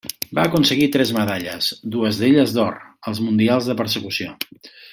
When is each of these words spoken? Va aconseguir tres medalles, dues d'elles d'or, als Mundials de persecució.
Va 0.37 0.43
aconseguir 0.47 0.87
tres 0.95 1.11
medalles, 1.17 1.67
dues 1.97 2.21
d'elles 2.21 2.55
d'or, 2.57 2.81
als 3.13 3.21
Mundials 3.27 3.69
de 3.73 3.77
persecució. 3.83 4.35